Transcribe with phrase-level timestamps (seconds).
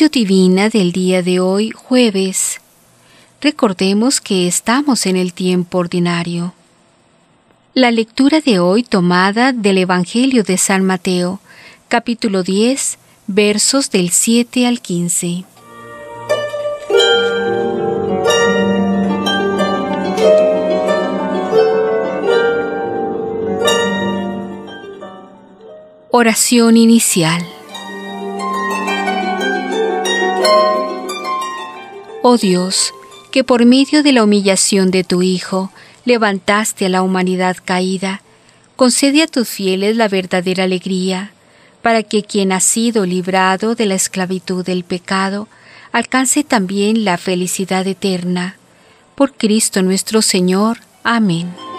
[0.00, 2.62] Lección Divina del día de hoy, jueves.
[3.42, 6.54] Recordemos que estamos en el tiempo ordinario.
[7.74, 11.38] La lectura de hoy tomada del Evangelio de San Mateo,
[11.88, 15.44] capítulo 10, versos del 7 al 15.
[26.10, 27.59] Oración inicial.
[32.22, 32.92] Oh Dios,
[33.32, 35.72] que por medio de la humillación de tu Hijo
[36.04, 38.22] levantaste a la humanidad caída,
[38.76, 41.32] concede a tus fieles la verdadera alegría,
[41.82, 45.48] para que quien ha sido librado de la esclavitud del pecado
[45.92, 48.56] alcance también la felicidad eterna.
[49.14, 50.78] Por Cristo nuestro Señor.
[51.02, 51.69] Amén.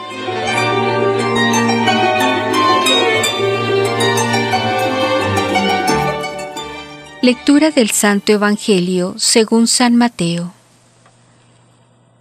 [7.24, 10.54] Lectura del Santo Evangelio según San Mateo.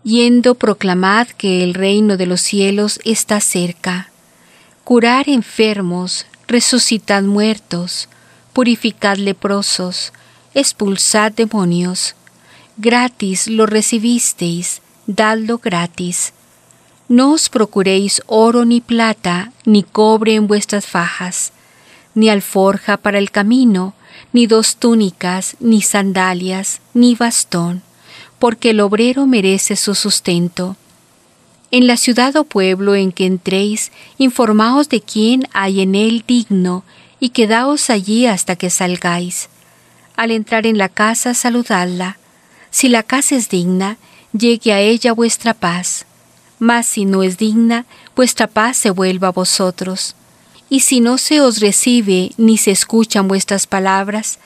[0.03, 4.11] Yendo proclamad que el reino de los cielos está cerca.
[4.85, 8.11] Curar enfermos, resucitad muertos,
[8.53, 10.13] purificad leprosos,
[10.53, 12.15] expulsad demonios.
[12.77, 16.35] Gratis lo recibisteis, dadlo gratis.
[17.09, 21.55] No os procuréis oro ni plata, ni cobre en vuestras fajas,
[22.15, 23.95] ni alforja para el camino,
[24.33, 27.83] ni dos túnicas, ni sandalias, ni bastón,
[28.39, 30.77] porque el obrero merece su sustento.
[31.71, 36.85] En la ciudad o pueblo en que entréis, informaos de quién hay en él digno,
[37.21, 39.49] y quedaos allí hasta que salgáis.
[40.17, 42.19] Al entrar en la casa, saludadla.
[42.71, 43.99] Si la casa es digna,
[44.33, 46.07] llegue a ella vuestra paz.
[46.59, 47.85] Mas si no es digna,
[48.17, 50.15] vuestra paz se vuelva a vosotros
[50.71, 54.39] y si no se os recibe ni se escuchan vuestras palabras,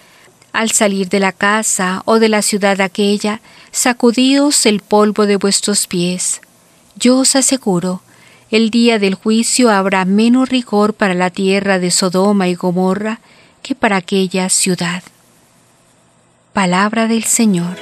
[0.52, 3.40] al salir de la casa o de la ciudad aquella,
[3.70, 6.40] sacudíos el polvo de vuestros pies.
[6.96, 8.00] Yo os aseguro,
[8.50, 13.20] el día del juicio habrá menos rigor para la tierra de Sodoma y Gomorra
[13.62, 15.02] que para aquella ciudad.
[16.52, 17.76] Palabra del Señor.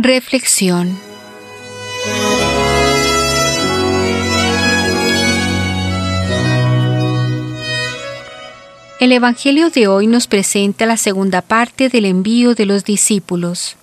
[0.00, 0.96] Reflexión.
[9.00, 13.74] El Evangelio de hoy nos presenta la segunda parte del envío de los discípulos.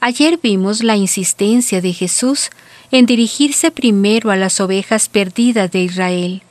[0.00, 2.48] Ayer vimos la insistencia de Jesús
[2.90, 6.42] en dirigirse primero a las ovejas perdidas de Israel.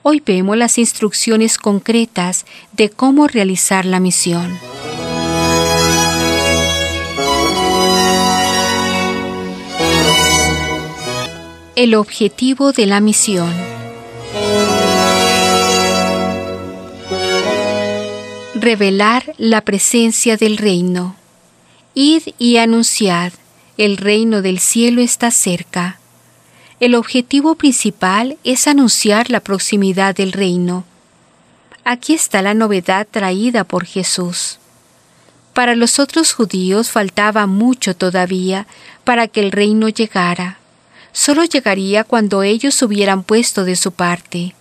[0.00, 4.58] Hoy vemos las instrucciones concretas de cómo realizar la misión.
[11.76, 13.52] El objetivo de la misión.
[18.54, 21.16] Revelar la presencia del reino.
[21.92, 23.34] Id y anunciad,
[23.76, 26.00] el reino del cielo está cerca.
[26.80, 30.84] El objetivo principal es anunciar la proximidad del reino.
[31.84, 34.56] Aquí está la novedad traída por Jesús.
[35.52, 38.66] Para los otros judíos faltaba mucho todavía
[39.04, 40.56] para que el reino llegara
[41.16, 44.54] solo llegaría cuando ellos hubieran puesto de su parte.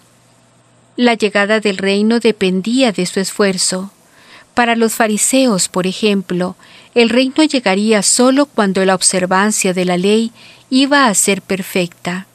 [0.95, 3.91] La llegada del reino dependía de su esfuerzo.
[4.53, 6.55] Para los fariseos, por ejemplo,
[6.93, 10.31] el reino llegaría solo cuando la observancia de la ley
[10.69, 12.25] iba a ser perfecta.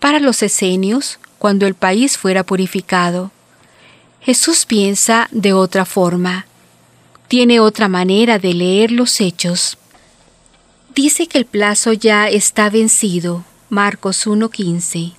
[0.00, 3.30] Para los esenios, cuando el país fuera purificado.
[4.20, 6.44] Jesús piensa de otra forma.
[7.26, 9.78] Tiene otra manera de leer los hechos
[10.94, 15.12] dice que el plazo ya está vencido, Marcos 1.15.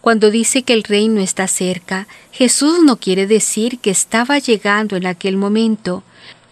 [0.00, 5.06] Cuando dice que el reino está cerca, Jesús no quiere decir que estaba llegando en
[5.06, 6.02] aquel momento,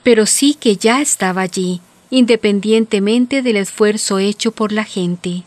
[0.02, 5.44] pero sí que ya estaba allí, independientemente del esfuerzo hecho por la gente.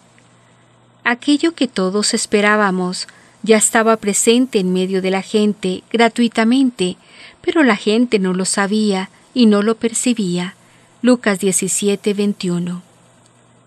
[1.04, 3.08] Aquello que todos esperábamos
[3.44, 6.98] ya estaba presente en medio de la gente gratuitamente,
[7.42, 10.56] pero la gente no lo sabía y no lo percibía.
[11.02, 12.14] Lucas 17,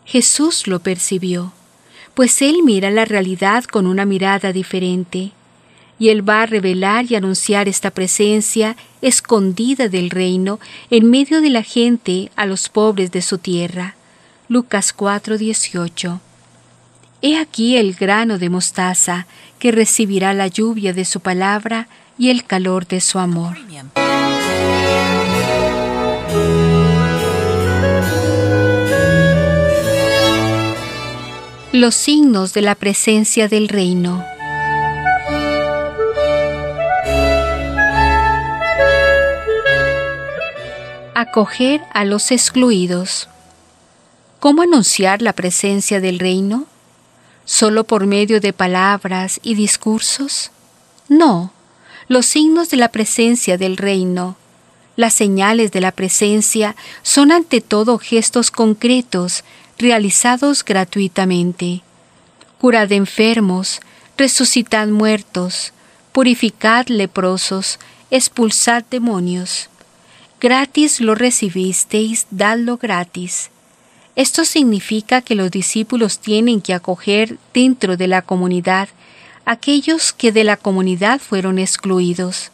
[0.04, 1.52] Jesús lo percibió,
[2.14, 5.32] pues Él mira la realidad con una mirada diferente,
[5.98, 10.58] y Él va a revelar y anunciar esta presencia escondida del reino
[10.90, 13.94] en medio de la gente a los pobres de su tierra.
[14.48, 16.20] Lucas 4:18
[17.22, 19.26] He aquí el grano de mostaza
[19.58, 23.56] que recibirá la lluvia de su palabra y el calor de su amor.
[31.75, 34.25] Los signos de la presencia del reino.
[41.17, 43.29] Acoger a los excluidos.
[44.38, 46.67] ¿Cómo anunciar la presencia del reino?
[47.44, 50.53] ¿Solo por medio de palabras y discursos?
[51.09, 51.53] No,
[52.06, 54.37] los signos de la presencia del reino,
[54.94, 59.43] las señales de la presencia son ante todo gestos concretos
[59.79, 61.82] realizados gratuitamente.
[62.59, 63.81] Curad enfermos,
[64.17, 65.73] resucitad muertos,
[66.12, 67.79] purificad leprosos,
[68.11, 69.69] expulsad demonios.
[70.41, 73.50] Gratis lo recibisteis, dadlo gratis.
[74.17, 78.88] Esto significa que los discípulos tienen que acoger dentro de la comunidad
[79.44, 82.50] aquellos que de la comunidad fueron excluidos.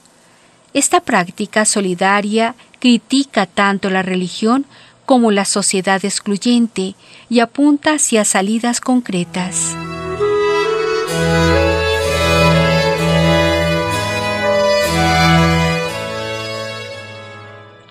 [0.72, 4.66] Esta práctica solidaria critica tanto la religión
[5.10, 6.94] como la sociedad excluyente
[7.28, 9.74] y apunta hacia salidas concretas.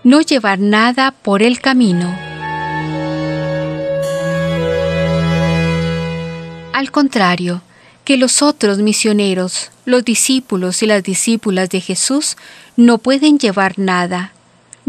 [0.06, 2.08] No llevar nada por el camino.
[6.72, 7.62] Al contrario,
[8.06, 12.38] que los otros misioneros, los discípulos y las discípulas de Jesús,
[12.78, 14.32] no pueden llevar nada,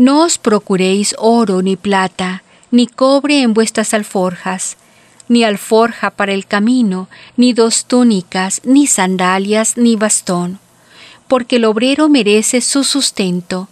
[0.00, 4.78] no os procuréis oro ni plata, ni cobre en vuestras alforjas,
[5.28, 10.58] ni alforja para el camino, ni dos túnicas, ni sandalias, ni bastón,
[11.28, 13.68] porque el obrero merece su sustento.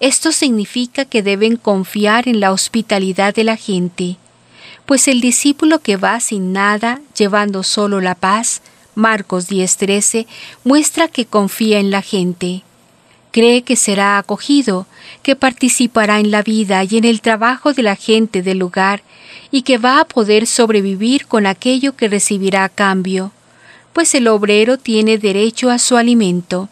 [0.00, 4.16] Esto significa que deben confiar en la hospitalidad de la gente,
[4.86, 8.60] pues el discípulo que va sin nada, llevando solo la paz,
[8.96, 10.26] Marcos 10:13,
[10.64, 12.64] muestra que confía en la gente
[13.30, 14.86] cree que será acogido,
[15.22, 19.02] que participará en la vida y en el trabajo de la gente del lugar
[19.50, 23.32] y que va a poder sobrevivir con aquello que recibirá a cambio,
[23.92, 26.68] pues el obrero tiene derecho a su alimento.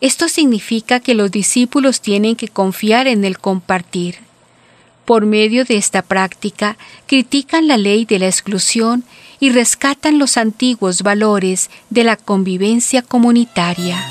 [0.00, 4.16] Esto significa que los discípulos tienen que confiar en el compartir.
[5.06, 6.76] Por medio de esta práctica,
[7.06, 9.04] critican la ley de la exclusión
[9.40, 14.04] y rescatan los antiguos valores de la convivencia comunitaria.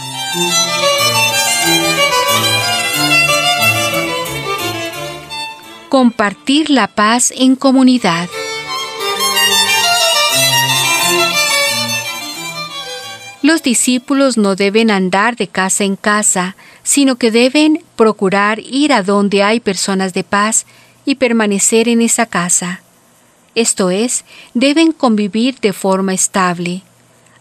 [5.95, 8.27] Compartir la paz en comunidad.
[13.41, 19.03] Los discípulos no deben andar de casa en casa, sino que deben procurar ir a
[19.03, 20.65] donde hay personas de paz
[21.05, 22.81] y permanecer en esa casa.
[23.55, 26.83] Esto es, deben convivir de forma estable.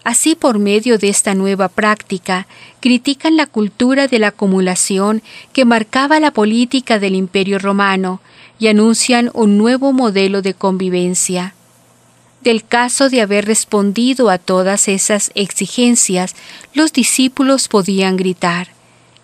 [0.05, 2.47] Así, por medio de esta nueva práctica,
[2.81, 5.23] critican la cultura de la acumulación
[5.55, 8.21] que marcaba la política del Imperio romano
[8.59, 11.55] y anuncian un nuevo modelo de convivencia.
[12.43, 16.35] Del caso de haber respondido a todas esas exigencias,
[16.75, 18.69] los discípulos podían gritar,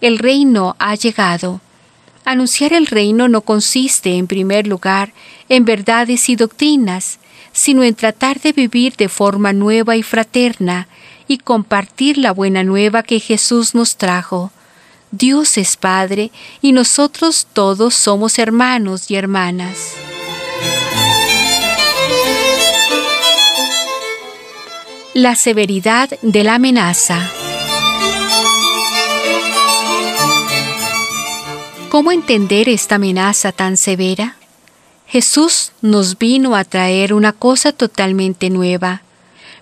[0.01, 1.61] El reino ha llegado.
[2.25, 5.13] Anunciar el reino no consiste, en primer lugar,
[5.51, 7.19] en verdades y doctrinas,
[7.53, 10.89] sino en tratar de vivir de forma nueva y fraterna
[11.27, 14.51] y compartir la buena nueva que Jesús nos trajo.
[15.13, 19.95] Dios es Padre y nosotros todos somos hermanos y hermanas.
[25.15, 27.31] La severidad de la amenaza.
[31.91, 34.37] ¿Cómo entender esta amenaza tan severa?
[35.11, 39.03] Jesús nos vino a traer una cosa totalmente nueva.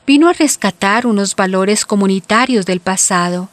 [0.06, 3.48] Vino a rescatar unos valores comunitarios del pasado,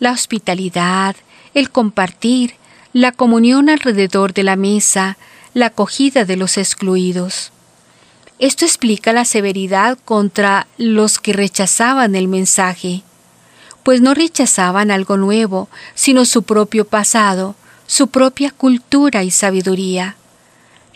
[0.00, 1.14] la hospitalidad,
[1.54, 2.56] el compartir,
[2.92, 5.16] la comunión alrededor de la mesa,
[5.54, 7.52] la acogida de los excluidos.
[8.40, 13.04] Esto explica la severidad contra los que rechazaban el mensaje,
[13.84, 17.54] pues no rechazaban algo nuevo, sino su propio pasado,
[17.86, 20.16] su propia cultura y sabiduría.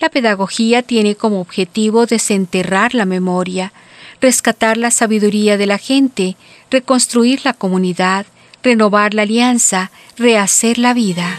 [0.03, 3.73] La pedagogía tiene como objetivo desenterrar la memoria,
[4.21, 6.37] rescatar la sabiduría de la gente,
[6.73, 8.27] reconstruir la comunidad,
[8.65, 11.39] renovar la alianza, rehacer la vida.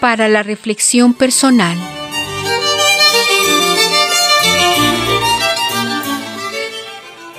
[0.00, 1.78] Para la reflexión personal.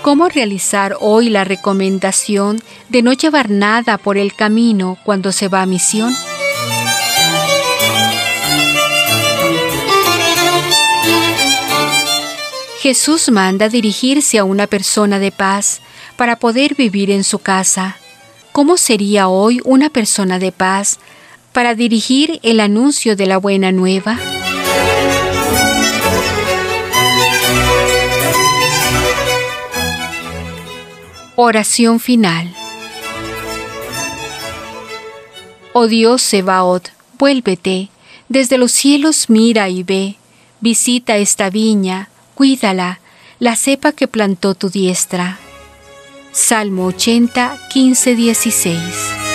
[0.09, 5.61] ¿Cómo realizar hoy la recomendación de no llevar nada por el camino cuando se va
[5.61, 6.11] a misión?
[12.79, 15.79] Jesús manda dirigirse a una persona de paz
[16.17, 17.97] para poder vivir en su casa.
[18.51, 20.97] ¿Cómo sería hoy una persona de paz
[21.51, 24.17] para dirigir el anuncio de la buena nueva.
[31.41, 32.53] Oración final.
[35.71, 37.87] Oh Dios Sebaot, vuélvete,
[38.27, 40.17] desde los cielos mira y ve,
[40.59, 42.99] visita esta viña, cuídala,
[43.39, 45.39] la cepa que plantó tu diestra.
[46.33, 49.28] Salmo 80, 15, 16.